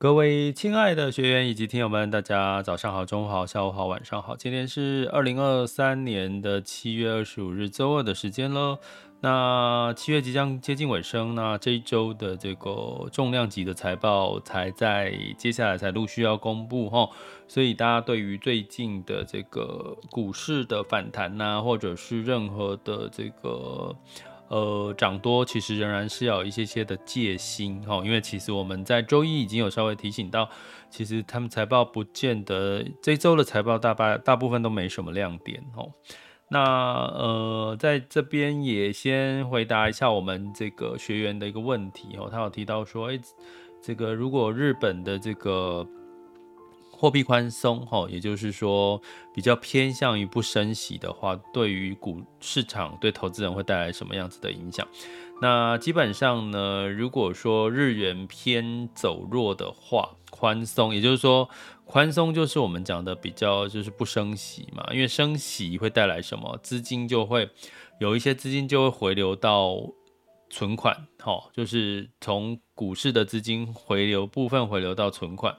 [0.00, 4.34] 各位亲爱的学员以及听友们，大家早上好、中午好、下午好、晚上好。
[4.34, 8.78] 今天是二零二三年的七月二十五日周二的时间喽。
[9.20, 17.06] 那七月即将接近尾声，那这一周的这个重量级的财报才在接下来才陆续要公布哈，
[17.46, 23.94] 所以大家对于最近的这个股市的反弹呐、或者是任何的这个。
[24.50, 30.48] 呃，涨多其实仍然是要有一些些的戒心哈，因为其实我们在周一已经有稍微提醒到，
[30.90, 35.88] 其实他们财报不见得这周的财报大半大部分都没什么亮点哦。
[36.48, 43.20] 那呃，在这边也先回答一下我们这个学员的一个问题哦，他有提到说，哎，
[43.80, 45.86] 这个如果日本的这个。
[47.00, 49.00] 货币宽松，哈，也就是说
[49.34, 54.86] 比较偏向于不升息的话，对于股市场对投资人会带来什么样子的影响？
[55.40, 61.48] 那基本上呢，如果说日元偏走弱的话，宽松，也就是说
[61.86, 66.58] 宽松就是我们讲的比较就是不升息嘛，因为升息会带来什么？
[66.62, 67.48] 资金就会
[67.98, 69.78] 有一些资金就会回流到
[70.50, 75.56] 存款，哈，就是从股市的资金回流部分回流到存款。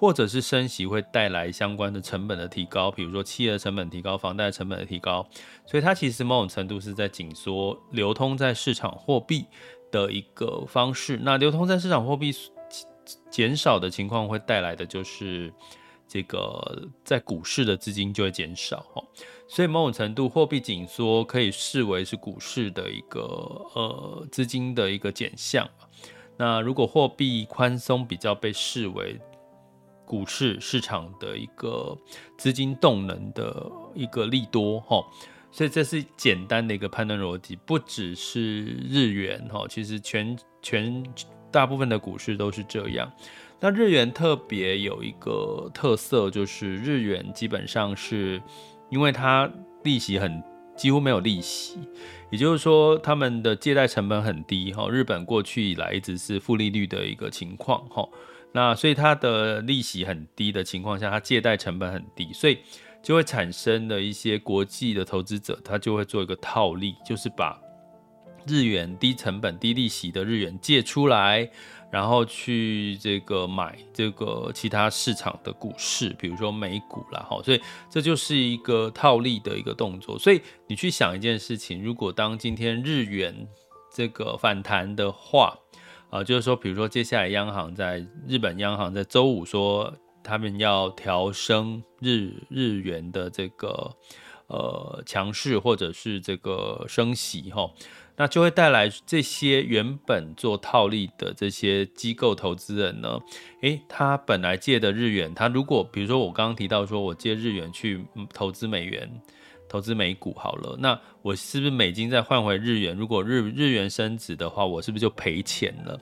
[0.00, 5.28] 或者是升息会带来相关的成本的提高，比如说企业成本提高、房贷成本的提高，
[5.66, 9.44] 所以它其实某种程度是在紧缩流通在市场货币
[9.92, 11.20] 的一个方式。
[11.22, 12.32] 那流通在市场货币
[13.30, 15.52] 减少的情况会带来的就是
[16.08, 19.04] 这个在股市的资金就会减少哦。
[19.46, 23.20] 所以某种程度货币紧缩可以视为是股市的一个
[23.74, 25.68] 呃资金的一个减项。
[26.38, 29.20] 那如果货币宽松比较被视为
[30.10, 31.96] 股市市场的一个
[32.36, 35.00] 资金动能的一个利多哈，
[35.52, 41.04] 所以这是简单的一个判断逻辑，不只是日元哈，其实全全
[41.52, 43.08] 大部分的股市都是这样。
[43.60, 48.42] 那日元特别有一个特色，就是日元基本上是
[48.90, 49.48] 因为它
[49.84, 50.42] 利息很
[50.76, 51.78] 几乎没有利息，
[52.32, 54.88] 也就是说他们的借贷成本很低哈。
[54.90, 58.08] 日本过去以来一直是负利率的一个情况哈。
[58.52, 62.58] 那所以它的利息很低的情况下，它借贷成本很低，所以
[63.02, 67.58] 就会产生了一些国际的投资者，他就会做一个套利，就是把
[68.46, 71.48] 日元低成本、低利息的日元借出来，
[71.90, 80.18] 然后去这个买这个其他市场的股市，比如说美股啦，哈，所以这就是一个套利的一个动作。
[80.18, 83.46] 所以你去想一件事情，如果当今天日元
[83.94, 85.56] 这个反弹的话，
[86.10, 89.94] 啊，就是说，比如说，接下来央行在日本央行在周五说，
[90.24, 93.96] 他们要调升日日元的这个
[94.48, 97.70] 呃强势，或者是这个升息哈，
[98.16, 103.20] 那就会带来这些原本做套利的这些机构投资人呢，
[103.62, 108.04] 诶，他本来借的日元，他如果比如说我刚刚提到说我借日元去
[108.34, 109.08] 投资美元。
[109.70, 112.96] 投资美股好了，那我是不是美金再换回日元？
[112.96, 115.98] 如果日日元升值的话，我是不是就赔钱了？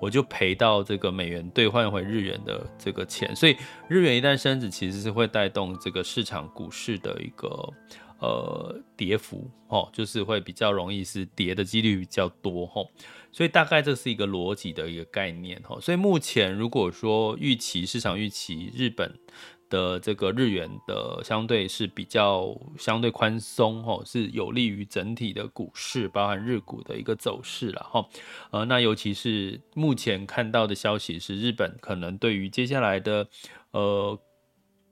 [0.00, 3.34] 我就赔到这个美元兑换回日元的这个钱。
[3.36, 3.56] 所以
[3.86, 7.72] 日元一旦升值，其实是会带动这个市场股市的一个
[8.18, 12.84] 呃跌幅哦，就是会比较容易是跌的几率比较多哦。
[13.30, 15.78] 所以大概这是一个逻辑的一个概念哈。
[15.80, 19.14] 所以目前如果说预期市场预期日本。
[19.72, 28.06] 的这个日元的相对是比较相对宽松哦，是有利于整体的股市，包含日股的一个走势了哈。
[28.50, 33.26] 呃，那尤其是目前看到的消息是，日本可能对于接下来的
[33.70, 34.18] 呃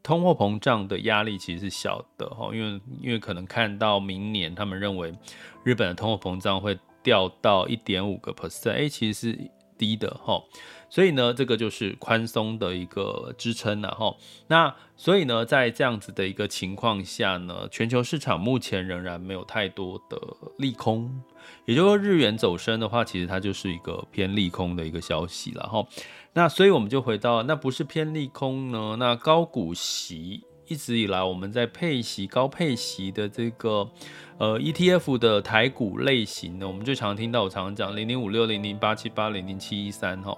[0.02, 5.14] 通货膨胀的压力其实是小的哈，因为因为可能看到明年他们认为
[5.62, 9.38] 日本的通货膨胀会掉到一点五个 percent，哎，其实
[9.80, 10.44] 低的哈。
[10.92, 14.16] 所以呢，这个就是宽松的一个支撑了哈。
[14.48, 20.20] 那所以呢，在这样子的一个情况下呢，全球市场目前仍然没有太多的
[20.58, 21.22] 利空，
[21.64, 25.86] 也就是说，日元走升的话，其实它就是一个偏利空的一个消息了哈。
[26.32, 28.96] 那所以我们就回到，那不是偏利空呢？
[28.98, 33.90] 那高股息一直以来我们在配息高配息的这个
[34.38, 40.32] 呃 ETF 的台股类型呢，我们最常听到我常常讲零零五六、零零八七八、零零七一三哈。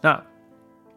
[0.00, 0.20] 那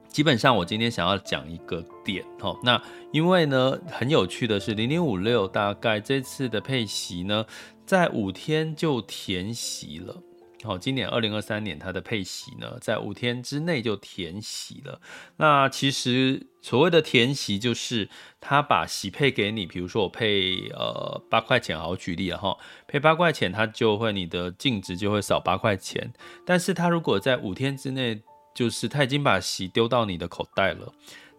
[0.08, 2.82] 基本上我今天想要讲一个点哈，那
[3.12, 7.46] 因为呢很有趣的是零零五六大概这次的配息呢，
[7.86, 10.16] 在五天就填息了。
[10.64, 15.02] 好，今年二零二三年它的配息呢，在五天之内就填息了。
[15.38, 22.58] 那其实所谓的填息，就是他把息配给你，比如说我配呃八块钱，好举例了哈，
[22.88, 26.14] 配八块钱，它就会你的净值就会少八块钱。
[26.46, 28.22] 但是它如果在五天之内，
[28.56, 30.94] 就是他已经把息丢到你的口袋了，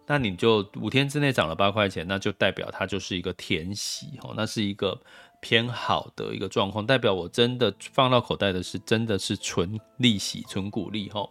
[0.05, 5.01] 那你就五天之内涨了八块钱，那就代表它就是一个填息哦，那是一个。
[5.45, 11.29] 偏好的一个状况，代表我真的放到口袋的是真的是纯利息、纯股利哈。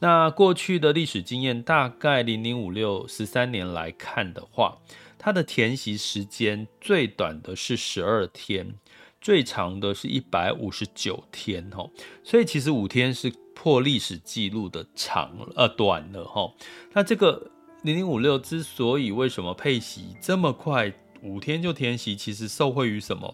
[0.00, 4.78] 那过去的历史经验，大概零零五六十三年来看的话，
[5.16, 8.74] 它的填息时间最短的是十二天，
[9.20, 11.88] 最长的是一百五十九天哈。
[12.24, 16.52] 所以其实五天是破历史记录的长呃短了哈。
[16.94, 17.52] 那这个
[17.84, 20.92] 零零五六之所以为什么配息这么快，
[21.22, 23.32] 五天就填息，其实受惠于什么？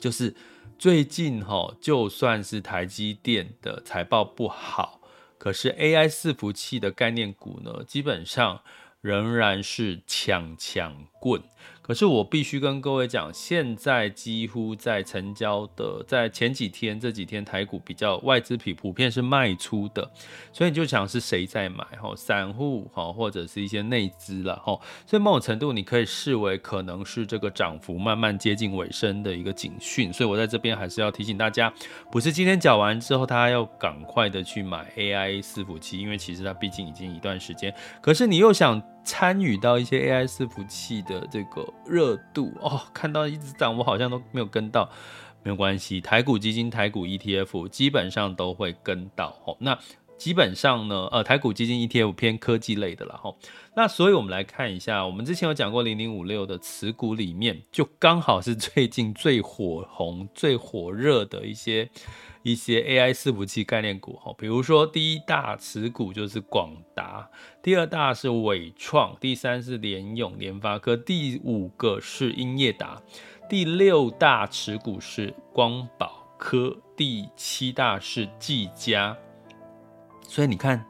[0.00, 0.34] 就是
[0.78, 5.00] 最近哈，就算是台积电的财报不好，
[5.38, 8.62] 可是 AI 伺服器的概念股呢，基本上
[9.02, 11.40] 仍然是强强滚。
[11.82, 20.08] 可是我必须跟各位讲，现在几乎在成交的，在前几天这几天台股比较外资比普遍是卖出的，
[20.52, 22.14] 所以你就想是谁在买哈？
[22.14, 24.78] 散户哈，或者是一些内资了哈。
[25.04, 30.12] 所以某种程度你可以视为可能是这个涨幅慢慢接近尾声的一个警讯。
[30.12, 31.72] 所以我在这边还是要提醒大家，
[32.12, 37.74] 不是今天讲完之后，大家要赶快的去买 AI 伺服器，因为其实它毕竟已经一段时间。
[38.00, 41.66] 可是你又想参与到一些 AI 伺服器的这个。
[41.86, 44.88] 热度哦，看到一直涨，我好像都没有跟到，
[45.42, 46.00] 没有关系。
[46.00, 49.56] 台股基金、台股 ETF 基本上都会跟到哦。
[49.58, 49.76] 那
[50.16, 53.34] 基本上呢，呃，台股基金 ETF 偏科技类的了哈。
[53.74, 61.90] 那所以我们来看一下，我们之前有讲过零零五六的持股里面，就刚好是最近最火红、最火热的一些。
[62.42, 67.28] 一些 AI 伺服器概念股哈，比如说第一大持股就是广达，
[67.62, 73.02] 第二大是纬创，第三是联咏、联发科，第五个是英业达，
[73.48, 79.16] 第六大持股是光宝科，第七大是技嘉。
[80.26, 80.84] 所以你看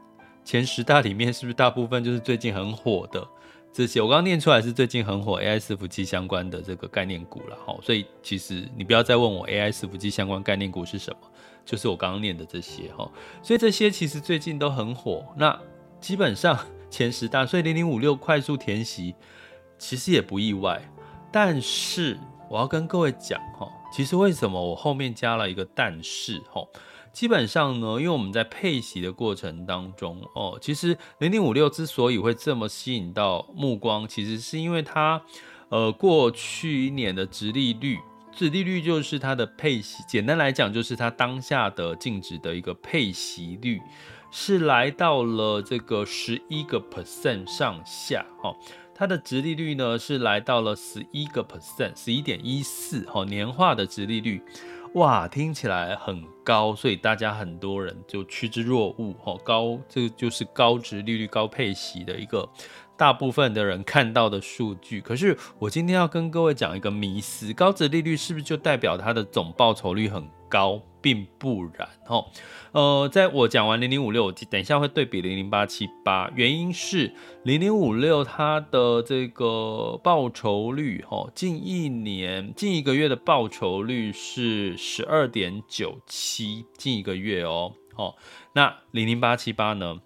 [0.45, 3.27] 前十大里面是不是大部分就是最近很火的？
[3.73, 11.19] 这些我刚刚念出来是最近很火 AI 伺服器相关的这个概念股了哈，所以其实你不要再问我 AI 伺服器相关概念股是什么，
[11.63, 13.09] 就是我刚刚念的这些哈，
[13.41, 15.25] 所以这些其实最近都很火。
[15.37, 15.57] 那
[16.01, 16.59] 基本上
[16.89, 19.15] 前十大，所以零零五六快速填息
[19.77, 20.81] 其实也不意外。
[21.31, 22.19] 但是
[22.49, 26.61] 我要跟各位讲哈，其实为什么我后面加了一个但是哈？
[27.13, 35.21] 基本上呢，因为我们在配息的过程当中哦，其实零零五六之所以会这么吸引到目光，其实是因为它
[35.69, 37.99] 呃过去一年的殖利率，
[38.33, 43.81] 殖利率就是它的配息，简单来讲就是它当下的净值的一个配息率
[44.31, 48.55] 是来到了这个十一个 percent 上下哦，
[48.95, 54.41] 它的殖利率呢是来到了十一个 percent，十一点一四哦，年化的殖利率。
[54.95, 59.13] 哇，听起来很高，所以大家很多人就趋之若鹜。
[59.13, 62.47] 哈，高，这就是高值利率、高配息的一个
[62.97, 64.99] 大部分的人看到的数据。
[64.99, 70.83] 可是我今天要跟各位讲一个迷思：高值利率是不是就代表它的总报酬率很高？
[71.01, 71.89] 并不然。
[72.05, 72.29] 哦，
[72.73, 77.11] 呃，在我讲完零零五六，我等一下会对比零零八七八，原因是
[77.43, 88.13] 零零五六它的这个报酬率，哦，近一年、近一个月的报酬率是十二点九七，近一个月哦，哦，
[88.53, 89.99] 那零零八七八呢，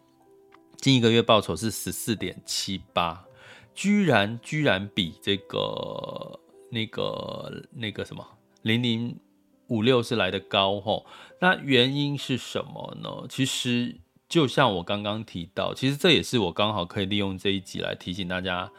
[0.78, 3.26] 近一个月报酬是十四点七八，
[3.74, 6.40] 居然居然比这个
[6.72, 8.26] 那个那个什么
[8.62, 9.20] 零零。
[9.68, 11.06] 五六是来的高吼，
[11.40, 13.28] 那原因是什么呢？
[13.30, 13.96] 其实
[14.30, 18.72] 就像我刚刚提到，其实这也是我刚好可以利用这一集来提醒大家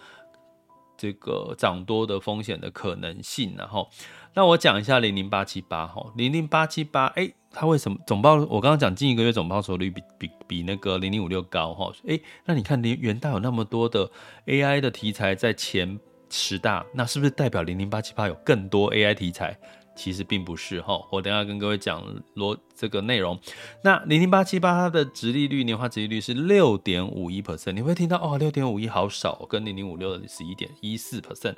[0.97, 3.55] 这个涨多的风险的可能性。
[3.57, 3.89] 然后，
[4.35, 8.35] 那我讲一下零零八七八吼，零零八七八，哎，它为什么总报？
[8.35, 14.11] 我刚刚讲近一个月总报酬率比比比那个零零五六高哈，哎，那你看连元大有那么多的
[14.47, 15.99] AI 的题材在前
[16.31, 19.57] 十大，那是不是代表零零八七八有更多 AI 题材？
[19.97, 23.37] 其实并不是哈，我等下跟各位讲罗这个内容。
[23.83, 31.55] 那零零八七八它的殖利率年化殖利率是六点五一 percent，你会听到哦，六点五一好少，跟零零五六的十一点一四 percent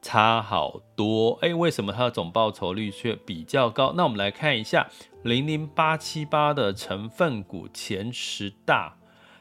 [0.00, 1.38] 差好多。
[1.42, 3.92] 哎，为什么它的总报酬率却比较高？
[3.96, 4.88] 那我们来看一下
[5.24, 8.96] 零零八七八的成分股前十大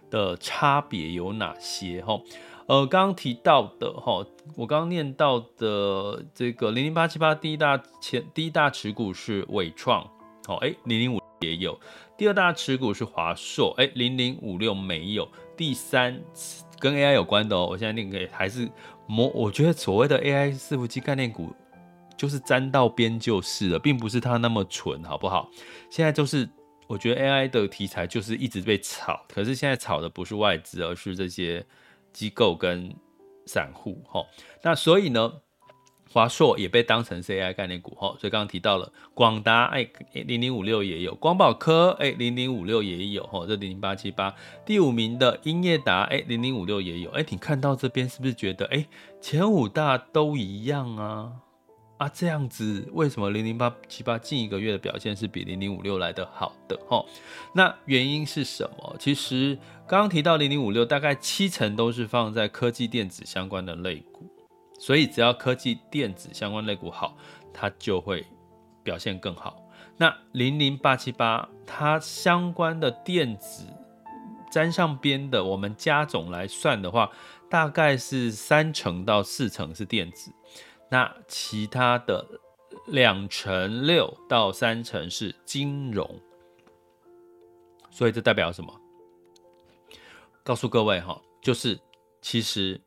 [0.09, 2.19] 的差别有哪些哈？
[2.69, 4.23] 呃，刚刚提到的哈，
[4.55, 10.07] 我刚刚念到的这个零零八七八第一大前第一大持股是伟创，
[10.47, 11.79] 哦，哎，零零五也有，
[12.15, 16.21] 第二大持股是华硕，哎，零零五六没有，第三
[16.77, 18.69] 跟 AI 有关的哦，我现在念给还是
[19.07, 21.51] 模，我觉得所谓的 AI 伺服器概念股
[22.15, 25.49] 就是沾到边就是了，并不是它那么纯，好不好？
[25.89, 26.47] 现在就是
[26.85, 31.65] 我觉得 AI 的题材就是一直被炒，可是现在炒的不是外资，而是这些。
[32.13, 32.95] 机构跟
[33.45, 34.25] 散户，哈，
[34.61, 35.33] 那所以呢，
[36.11, 44.35] 华硕也被当成 C I 概念股，哈，所以刚刚提到了广达，哎，零零五六也有，光宝科，哎，零零五六也有，哈，这零零八七八，
[44.65, 48.85] 第五名的英业达，哎，零零五六也有，哎，你看到这边是不是觉得，哎，
[49.21, 51.33] 前五大都一样啊？
[51.99, 56.79] 啊，这样子为什么零零八七八近一个月的表现是比零零五六来得好的？
[56.87, 57.03] 哈，
[57.53, 58.95] 那原因是什么？
[58.97, 64.25] 其实刚刚提到零零五六，大概七成都是放在科技电子相关的类股，
[64.79, 67.17] 所以只要科技电子相关类股好，
[67.53, 68.25] 它就会
[68.81, 69.61] 表现更好。
[69.97, 73.65] 那零零八七八它相关的电子
[74.49, 77.11] 沾上边的，我们加总来算的话，
[77.49, 80.31] 大概是三成到四成是电子。
[80.91, 82.25] 那其他的
[82.87, 86.19] 两成六到三成是金融，
[87.91, 88.73] 所以这代表什么？
[90.43, 91.79] 告诉各位哈，就是
[92.21, 92.81] 其实，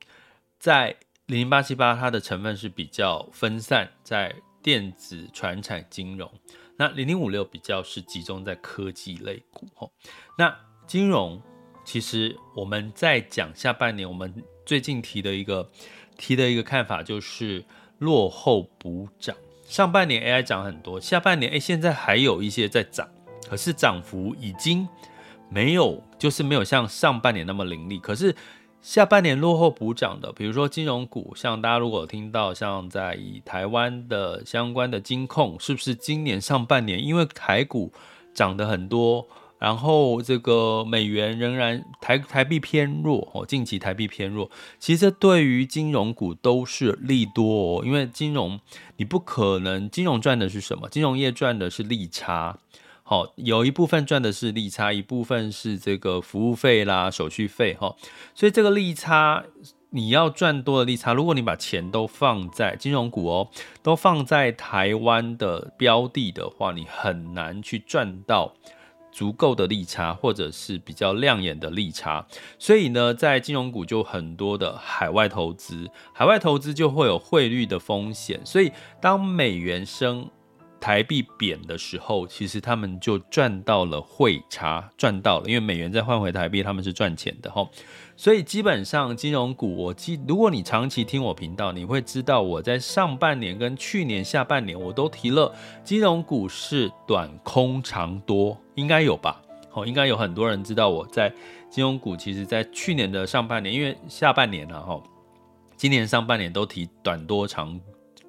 [0.59, 6.29] 在零零八七八它的成分是比较分散在电子、传产、金融，
[6.77, 9.89] 那零零五六比较是集中在科技类股哈。
[10.37, 10.53] 那
[10.89, 11.41] 金融
[11.85, 14.35] 其实我们在讲下半年，我们
[14.67, 15.71] 最近提的一个
[16.19, 17.65] 提的一个看法就是。
[18.03, 23.09] 落后补涨，上半年 AI 涨很多，下半年诶，现在还有一些在涨，
[23.49, 24.89] 可是涨幅已经
[25.49, 28.01] 没有，就是没有像上半年那么凌厉。
[28.01, 28.35] 可是
[28.81, 37.93] 下半年落后补涨的，比如说金融股，像大家如果听到像在以台湾的相关的金控，是不是今年上半年因为台股
[38.35, 39.29] 涨得很多？
[39.63, 44.51] 然后这个美元仍然台台币偏弱哦，近期台币偏弱，
[44.81, 48.59] 其实对于金融股都是利多哦，因为金融
[48.97, 50.89] 你不可能，金融赚的是什么？
[50.89, 52.59] 金融业赚的是利差，
[53.05, 57.95] 好，有一部分赚的是利差，一部分是这个服务费啦、手续费哈，
[58.35, 59.45] 所以这个利差
[59.91, 63.49] 你要赚多的利差，如果你把钱都放在金融股哦，
[63.81, 68.55] 都放在台湾的标的的话，你很难去赚到。
[69.13, 72.27] 足够的利差，或者是比较亮眼的利差，
[72.59, 80.29] 所以呢，在金融股就很多的海外投资，海外投资就会有汇率的风险，所以当美元升，
[80.83, 87.65] 台币贬的时候，其实他们就赚到了汇差，赚到了，因为美元再换回台币，他们是赚钱的哈。
[88.17, 99.41] 所以基本上金融股，我记，如果你长期听我频道，你会知道我在上半年跟去年下半年我都提了，金融股是短空长多，应该有吧？
[99.71, 101.33] 好，应该有很多人知道我在
[101.71, 105.01] 金融股，其实在去年的上半年，因为下半年了哈，
[105.77, 107.81] 今年上半年都提短多长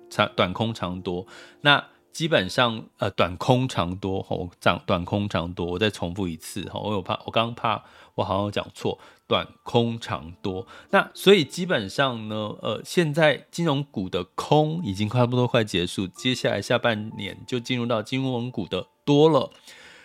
[0.08, 1.26] 长短空长多，
[1.62, 1.84] 那
[2.14, 7.84] 基本上呃短空长多，吼，涨短空长多，我再重复一次哈，我有怕，我刚刚怕
[8.16, 8.98] 我好像讲错。
[9.26, 19.50] 短空长多，那所以基本上呢，呃，现在金融股的空已经差不多快结束，接下来下半年就进入到金融股的多了，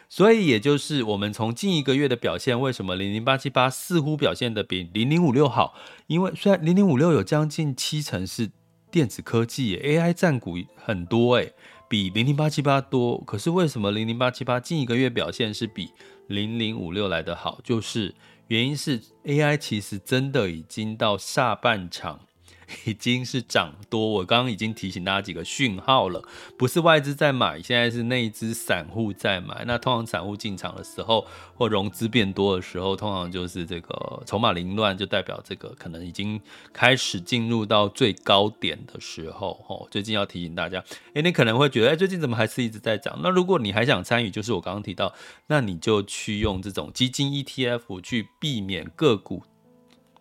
[0.08, 5.74] 所以也就是我们从近一个月的表现，为什么零零八七八似乎表现得比零零五六好？
[6.06, 8.50] 因为虽然零零五六有将近七成是
[8.90, 11.52] 电子科技，AI 占股很多，诶，
[11.88, 15.90] 比零零八七八多，可是为什么零零八七八近一个月表现是比
[16.26, 17.60] 零零五六来的好？
[17.64, 18.14] 就是。
[18.48, 22.20] 原因是 AI 其实真的已经到下半场。
[22.84, 26.22] 已经是涨多，我刚刚已经提醒大家几个讯号了，
[26.58, 29.64] 不是外资在买，现在是内资散户在买。
[29.66, 36.40] 那通常散户进场的时候，或融资变多的时候，通常就是这个筹码凌乱，就代表这个可能已经
[36.72, 39.64] 开始进入到最高点的时候。
[39.68, 40.84] 哦，最近要提醒大家，
[41.14, 43.18] 诶，你可能会觉得，诶，最近怎么还是一直在涨？
[43.22, 45.14] 那如果你还想参与，就是我刚刚提到，
[45.46, 49.42] 那你就去用这种基金 ETF 去避免个股。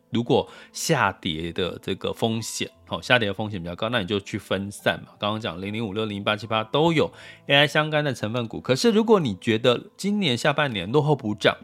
[0.09, 5.13] 如果下跌的这个风险，好，下跌的风险比较高，那你就去分散嘛。
[5.19, 7.11] 刚刚讲零零五六零八七八都有
[7.47, 8.61] AI 相关的成分股。
[8.61, 11.55] 可是如果你觉得今年下半年落后补涨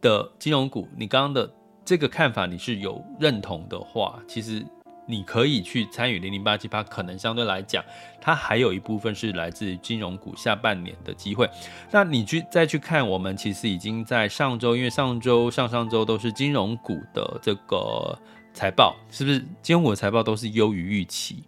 [0.00, 1.52] 的金融股，你刚刚的
[1.84, 4.66] 这个看法你是有认同的话，其实。
[5.06, 7.84] 你可以去参与零零八七八，可能相对来讲，
[8.20, 11.48] 它还有一部分是来自于金融股下半年的机会。
[11.90, 18.18] 那你去再去看，我们其实已经在上周，因为上周、上上周都是金融股的这个
[18.52, 21.44] 财报，是不是金融股的财报都是优于预期？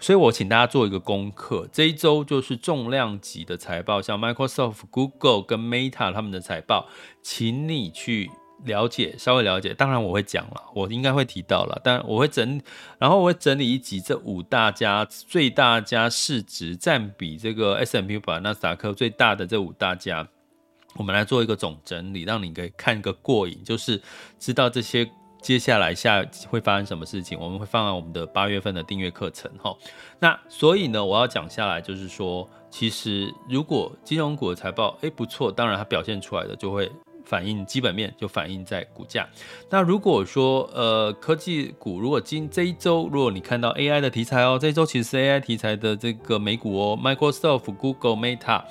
[0.00, 6.88] 所以我请大家做一个功课，这一周就是重量级的财报，像 Microsoft、Google 跟 Meta 他们的财报，
[7.20, 8.30] 请你去。
[8.64, 12.60] 了解，稍微了解，当然我会讲了，我应该会提到了，但我会整，
[12.98, 20.26] 然后我会整理一集这五大家最大家市值占比这个 S&P 五百、纳斯达克最大的这五大家，
[20.96, 24.02] 我们来做一个总整理，让你可以看个过瘾，就是
[24.38, 25.08] 知道这些
[25.40, 29.72] 接下来下会发生什么事情，我们会放在我们的八月份的订阅课程哈。
[30.18, 36.90] 那所以呢，我要讲下来就是说，其实如果金融股的财报诶不错，当然它表现出来的就会。
[37.28, 39.28] 反映基本面就反映在股价。
[39.68, 48.64] 那如果说呃科技股，如果今这一周，如果你看到 AI 的题材哦，这一周其实是 AI 题材的这个美股哦，Microsoft、Google、Meta，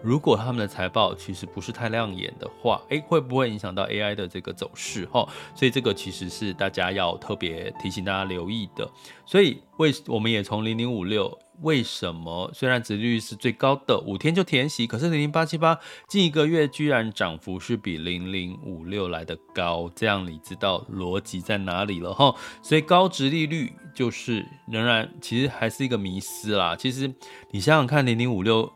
[0.00, 5.28] 如果他们的财报其实不是太亮眼的话，诶，会不会影响到 AI 的这个走势哈？
[5.56, 8.88] 所以这个其实是大家要特别提醒大家留意的。
[9.26, 11.36] 所以为我们也从零零五六。
[11.62, 19.90] 为什么虽然殖利率是最高的，五天就填息，可是零零八七八近一个月居然涨幅是比零零五六来的高？
[19.94, 22.34] 这样你知道逻辑在哪里了哈？
[22.62, 26.74] 所以高殖利率就是仍然其实还是一个迷思啦。
[26.76, 27.12] 其实
[27.50, 28.70] 你想想看，零零五六，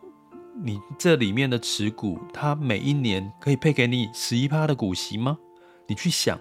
[0.62, 5.37] 你这里面的持股，它每一年可以配给你十一趴的股息吗？
[5.87, 6.38] 你去想。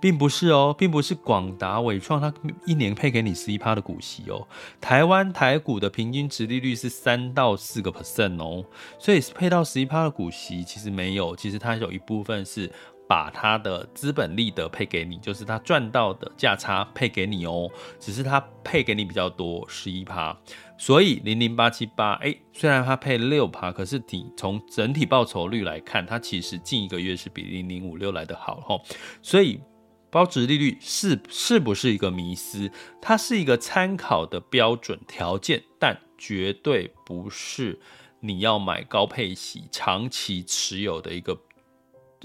[0.00, 2.32] 并不是哦，并不是广达、伟创，它
[2.64, 4.46] 一年配给你十一趴的股息哦。
[4.80, 8.64] 台湾台股的平均殖利率是三到四个 percent 哦，
[8.98, 12.70] 所以配到十一趴的股息其实没有，其实它有一部分是
[13.08, 20.36] 把它的资本利得配给你，就是它赚到的价差配给你哦，只是它配给你比较多十一趴，
[20.76, 28.82] 所以零零八七八，哎，虽然它配六趴，可是你从整体报酬率来看，它其实近一个月是比零零五六来的好吼，
[29.22, 29.60] 所以。
[30.10, 32.70] 保值利率是是不是一个迷思？
[33.00, 37.78] 它是一个参考的标准条件，但绝对不是
[38.20, 41.38] 你要买高配息、长期持有的一个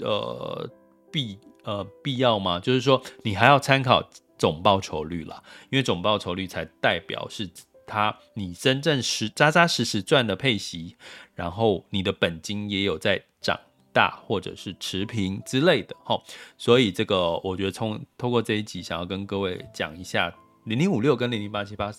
[0.00, 0.68] 呃
[1.10, 2.58] 必呃必要吗？
[2.58, 7.50] 就是说，你还要参考总报酬率啦，因为总报酬率才代表是
[7.86, 10.96] 它你真正实扎扎实实赚的配息，
[11.34, 13.60] 然后你的本金也有在涨。
[13.94, 16.20] 大或者是持平之类的，哈，
[16.58, 21.92] 所以这个我觉得从通过这一集，想要跟各位讲一下，零零五六跟零零八七八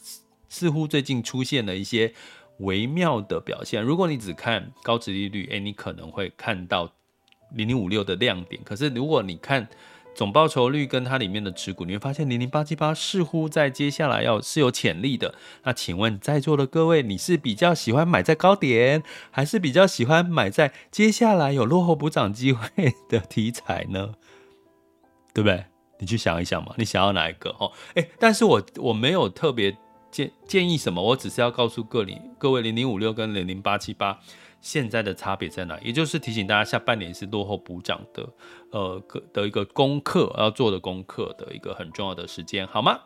[0.50, 2.14] 似乎最近出现了一些
[2.60, 3.82] 微妙的表现。
[3.82, 6.94] 如果你只看高值利率，诶，你可能会看到
[7.54, 8.62] 零零五六的亮点。
[8.64, 9.68] 可是如果你看，
[10.16, 15.36] 总报酬率跟它里面的持股，你会发现零零八七八似乎在接下来要是有潜力的。
[15.64, 24.14] 那请问在座的各位，你是比较喜欢买在高点，还是比较喜欢买在接下来有落后补涨机会的题材呢？
[25.36, 25.66] 对不对？
[26.00, 27.50] 你去想一想嘛，你想要哪一个？
[27.60, 29.78] 哦，诶，但是我我没有特别
[30.10, 34.20] 建建议什么，我只是要告诉各位，各位零零五六跟零零八七八。
[34.66, 35.80] 现在的差别在哪？
[35.80, 38.28] 也就是提醒大家，下半年是落后补涨的，
[38.72, 39.00] 呃，
[39.32, 43.00] 的一个功课要做的功课的一个很重要的时间，好吗？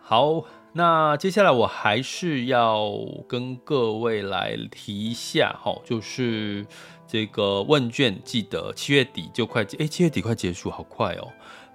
[0.00, 2.90] 好，那接下来我还是要
[3.28, 6.66] 跟各位来提一下，哈，就是
[7.06, 11.28] 这个问卷，记得七月底就快，哎，七月底快结束，好快哦。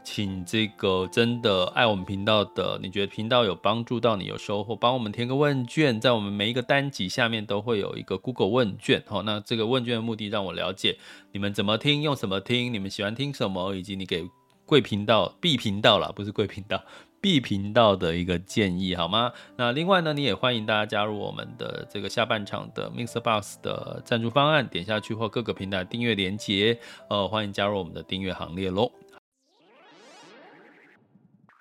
[0.04, 10.98] 请这个真的爱我们频道的，你觉得频道有帮助到你，有收获，帮我们填个问卷，在我们每一个单集下面都会有一个 Google 问卷，好，那这个问卷的目的让我了解
[11.32, 14.28] 你们怎么听，用什么听，你们喜欢听什么，以及你给
[14.66, 16.84] 贵频道 B 频道啦，不是贵频道
[17.22, 19.34] B 频道的一个建议，好吗？
[19.58, 28.92] 那另外呢，你也欢迎大家加入我们的这个下半场的 MixerBox 的赞助方案，点下去或各个平台订阅连接，呃，欢迎加入我们的订阅行列喽。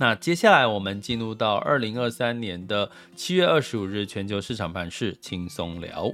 [0.00, 6.10] 那接下来我们进入到二零二三年的七月二十五日全球市场盘势轻松聊。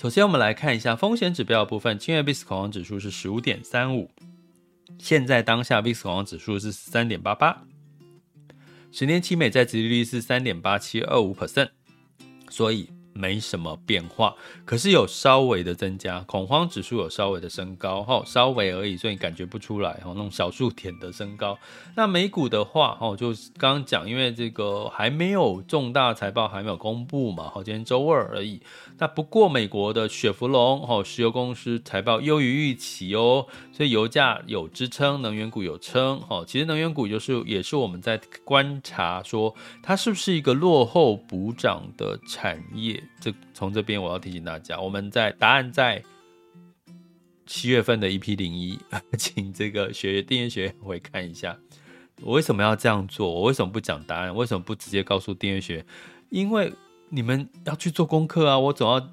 [0.00, 1.98] 首先，我们来看一下风险指标的部分。
[1.98, 4.10] 七月 VIX 恐慌指数是十五点三五，
[4.98, 7.62] 现在当下 VIX 恐慌指数是十三点八八，
[8.90, 11.68] 十年期美债殖利率是三点八七二五 percent，
[12.48, 12.88] 所以。
[13.12, 21.58] 没什么变化，可是有稍微的增加，恐慌指数有稍微的升高，哈，稍微而已，所以感觉不出来，哈，那种小数点的升高。
[21.96, 28.60] 那美股的话，哈，就刚刚讲，因为这个还没有重大财报还没有公布嘛，哈，今天周二而已。
[29.00, 43.02] 那不过美国的雪佛龙，哈，石油公司财报优于预期哦，所以油价有支撑，能源股有撑，哦，其实能源股就是也是我们在观察说它是不是一个落后补涨的产业。
[43.18, 46.02] 这从这边我要提醒大家，我们在答案在
[47.46, 48.78] 七月份的 EP 零一，
[49.16, 51.58] 请这个学订阅学员回看一下，
[52.20, 53.32] 我为什么要这样做？
[53.32, 54.36] 我为什么不讲答案？
[54.36, 55.86] 为什么不直接告诉订阅学员？
[56.28, 56.70] 因为
[57.10, 59.10] 你们要去做功课啊，我总要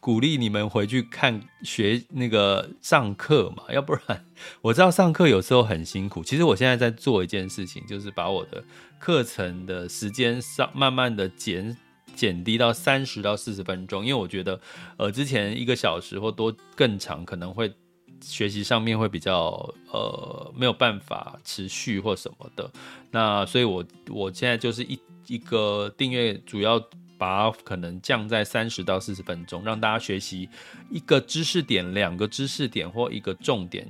[0.00, 4.24] 鼓励你们回去看学那个上课嘛，要不然
[4.62, 6.24] 我知道上课有时候很辛苦。
[6.24, 8.64] 其实我现在在做一件事情，就是把我的
[8.98, 11.76] 课程的时间上慢慢的减。
[12.14, 14.60] 减低到三十到四十分钟，因为我觉得，
[14.98, 17.72] 呃，之前一个小时或多更长，可能会
[18.22, 22.70] 学习上面会比较呃没有办法持续或什么的。
[23.10, 26.82] 那所以我，我现在就是一一个订阅，主要
[27.18, 30.48] 把可能降在三十到四十分钟，让大家学习
[30.90, 33.86] 一个知识点、两个知识点或一个重点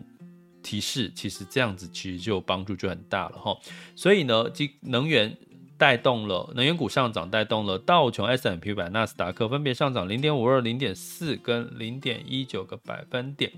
[0.62, 3.56] 提示，其实这样子其实就帮助就很大了哈。
[3.94, 5.36] 所以呢，即能源。
[5.78, 13.50] 带动了能源股上涨，带动了道琼 S&P 500、纳斯达克分别上涨零点五二、零点四跟零点一九个百分点。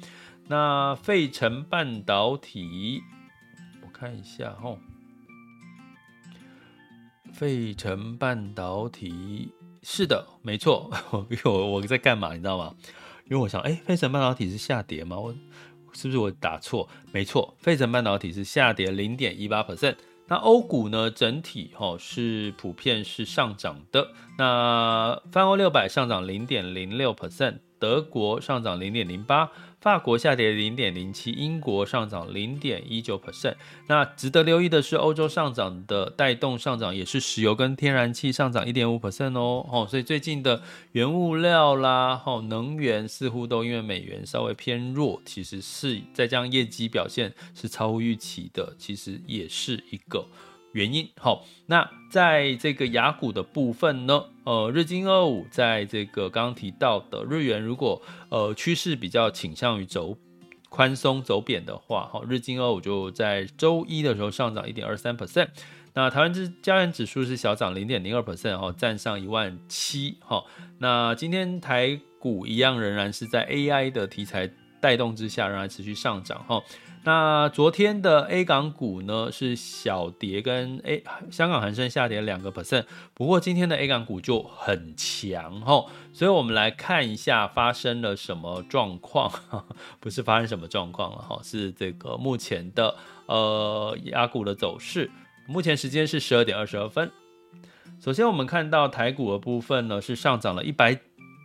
[0.47, 3.03] 那费城半导体，
[3.83, 4.77] 我看一下哈，
[7.33, 9.51] 费城半导体
[9.83, 10.91] 是的，没错。
[11.45, 12.75] 我我在干嘛，你知道吗？
[13.25, 15.19] 因为我想，哎，费城半导体是下跌吗？
[15.19, 15.35] 我
[15.95, 16.89] 是不是我打错？
[17.11, 19.97] 没错，费城半导体是下跌零点一八 percent。
[20.27, 21.11] 那欧股呢？
[21.11, 24.09] 整体哈是普遍是上涨的。
[24.39, 29.51] 那泛欧六百上涨零点零六 percent，德国上涨零点零八。
[29.85, 33.55] 法国下跌零点零七，英国上涨零点一九 percent。
[33.87, 39.69] 那值得留意的是，欧洲上涨的带动上涨也是石油跟天然气上涨一点五 percent 哦。
[39.71, 50.27] 哦，所以最近的原物料啦，哦，能源似乎都因为美元稍微偏弱，其实是再加上业绩表现是超乎预期的，其实也是一个。
[50.75, 51.09] 原因。
[51.17, 60.17] 好，那在这个雅股的部分呢，呃，日经二五在这个刚刚提到的日元，如果呃趋势比较倾向于走
[60.69, 65.49] 宽松走贬的话，哈，日经二五就在周一的时候上涨一点二三 percent，
[65.95, 70.45] 那台湾之加权指数是小涨零点零二 percent，哈，站上一万七，哈，
[70.79, 74.51] 那今天台股一样仍然是在 AI 的题材
[74.85, 76.63] 带动之下，仍然持续上涨，哈。
[77.05, 82.85] 那昨天的 A 港股呢是小跌，跟 A 香港恒生下跌两个 percent。
[83.15, 89.33] 不过今天的 A 港股就很强哈，所以我们来看一下发生了什么状况，
[90.01, 92.95] 不是发生什么状况了哈，是这个目前的
[93.25, 95.11] 呃亚股的走势。
[95.47, 97.11] 目前时间是十二点二十二分。
[98.01, 101.01] 首先我们看到台股的部分呢是上涨了一百。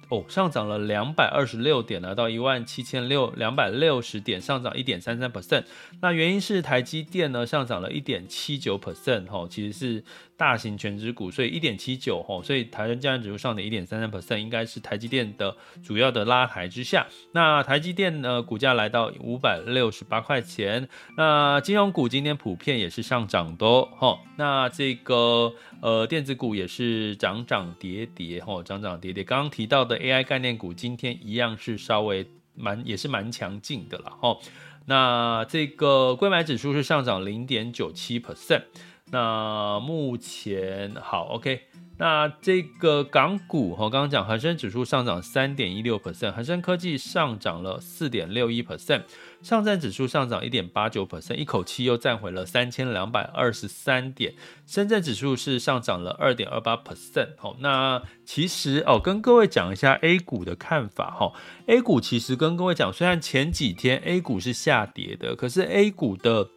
[0.09, 5.63] 哦，上涨了两百二十六点，来到一万七千六两百六十点，上涨一点三三 percent。
[6.01, 10.03] 那原因是台积电呢上涨了一点七九 percent，哈，其实是
[10.35, 17.05] 大型权值股，所以一点七九，哈，所以台湾加权指数上涨一点三三 percent，应该是台积电的主要的拉抬之下。
[17.33, 20.89] 那台积电呢股价来到五百六十八块钱。
[21.17, 24.17] 那金融股今天普遍也是上涨的，哈。
[24.37, 29.23] 那这个呃电子股也是涨涨跌跌，哈，涨涨跌跌。
[29.23, 29.98] 刚刚提到的。
[29.99, 34.39] AI 概念股今天一样是稍微蛮也是蛮强劲的了哦，
[34.85, 38.63] 那这个柜买指数是上涨零点九七 percent，
[39.11, 41.61] 那目前好 OK。
[41.99, 49.03] 那这个港股，哈，刚刚讲恒生指数上涨三点一六 percent，恒生科技上涨了四点六一 percent，
[49.41, 54.33] 上证指数上涨一点八九 percent，一口气又站回了三千两百二十三点，
[54.65, 57.31] 深圳指数是上涨了二点二八 percent。
[57.37, 61.33] 好，那其实哦，跟各位讲一下 A 股的看法哈
[61.67, 66.47] ，A 股其实跟各位讲，虽然前几天 A 股是下跌的，可是 A 股的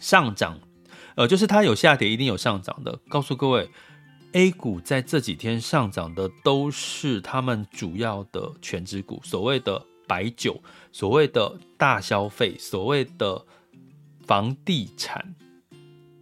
[0.00, 0.60] 上涨，
[1.16, 3.68] 呃，就是它有下跌，一定有上涨的，告诉各位。
[4.32, 10.62] A 股在这几天上涨的都是他们主要的全职股，所谓的白酒，
[10.92, 13.44] 所谓的大消费，所谓的
[14.26, 15.34] 房地产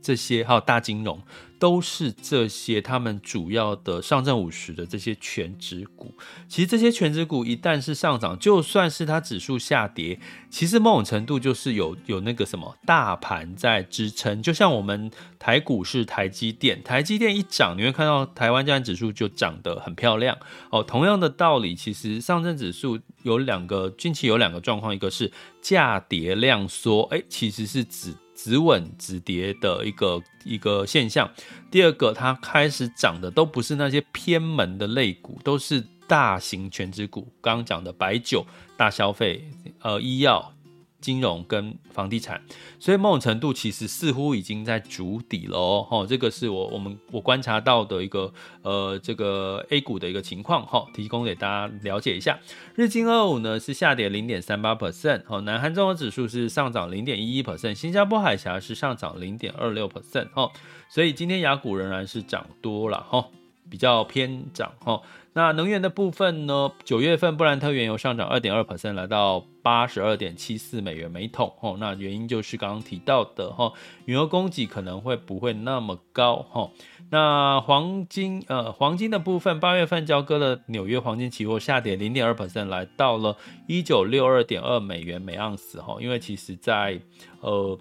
[0.01, 1.21] 这些，还有大金融。
[1.59, 6.15] 都是这些他们主要的上证五十的这些权值股。
[6.49, 10.19] 其实这些权值股一旦是上涨，就算是它指数下跌，
[10.49, 14.43] 其实某种程度就是有有那个什么大盘在支撑。
[14.43, 20.39] 就像我们台股是台积电，台积电一涨，你会看到台湾加权指数就涨得很漂亮
[20.71, 20.83] 哦。
[20.83, 28.15] 同样的道理，其实上证指数有两个近期有两个状况，一个是价跌量缩，哎，其实是指。
[28.39, 31.29] 止稳止跌的一个一个现象。
[31.73, 37.27] 第二个，它开始涨的都不是那些偏门的类股，都是大型全职股。
[37.41, 38.47] 刚刚讲的白酒、
[38.77, 39.51] 大消费、
[39.83, 40.53] 呃医药。
[41.01, 42.41] 金融跟房地产，
[42.79, 45.87] 所以某种程度其实似乎已经在筑底了哦。
[45.89, 48.33] 哈，这个是我我们我观察到的一个
[48.63, 50.67] 呃这个 A 股的一个情况。
[50.67, 52.39] 哈，提供给大家了解一下。
[52.75, 54.69] 日经二五呢是下跌零点三八。
[54.79, 57.43] percent，哦，南韩综合指数是上涨零点一一。
[57.43, 59.89] percent，新加坡海峡是上涨零点二六。
[59.89, 60.53] percent，哦，
[60.89, 63.03] 所以今天雅股仍然是涨多了。
[63.09, 63.27] 哈，
[63.71, 65.01] 比较偏涨哈。
[65.35, 66.73] 那能源的部分呢？
[66.83, 71.53] 九月份布兰特原油上涨二点二 percent，来到八十二点七四美元每桶。
[71.61, 73.73] 哦，那原因就是刚刚提到的哈，
[74.07, 76.71] 原油供给可能会不会那么高哈？
[77.11, 83.37] 那黄金呃，黄金的部分，八月份交割的纽约黄金期货下跌零点二 percent，来到了
[83.69, 85.99] 一九六二点二美元每盎司哈。
[86.01, 87.01] 因为其实在
[87.43, 87.79] 呃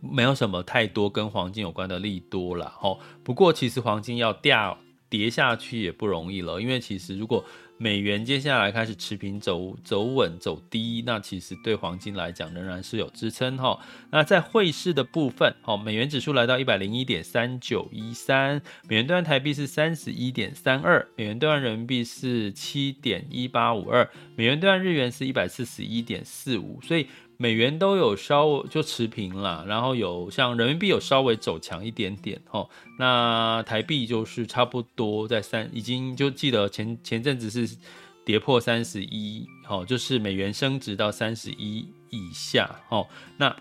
[0.00, 2.96] 没有什么太多跟黄金有关的利多了哈。
[3.22, 4.76] 不过其实黄金要掉。
[5.16, 7.44] 跌下去也不容易了，因为其实如果
[7.76, 13.78] 美元接下来开始持平走走稳走低，那其实对黄金来讲仍然是有支撑哈。
[14.10, 27.06] 那在汇市的部分，哦，美元指数来到一百零一点三九一三，美元兑换台币是三十一点三二，美元兑换人民币是七点一八五二，美元兑换日元是一百四十一点四五，所以。
[27.36, 32.68] 美元都有稍微就持平啦，然后有像人民币有稍微走强一点点哦。
[32.98, 37.76] 那台币就是差不多在三，已经就记得前前阵子是
[38.24, 43.06] 跌破三十一，哦，就是美元升值到三十一以下哦。
[43.36, 43.54] 那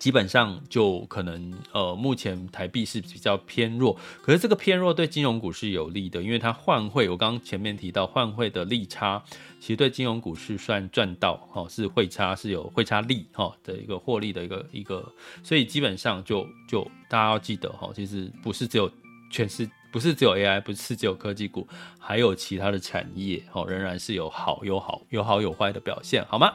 [0.00, 9.22] 基本上就可能呃，目前台币是比较偏弱，可是这个偏弱对金融股是有利的，因为它换汇，我刚刚前面提到换汇的利差，
[9.60, 15.06] 其实对金融股是算赚到哈，是汇差是有汇差利哈的一个获利的一个一个，
[15.42, 18.90] 所以基本上就就大家要记得哈，其实不是只有
[19.30, 26.54] 全是不是只有 AI，不是只有科技股，还有其他的产业哈，仍然是有好有好有好有坏的表现，好吗？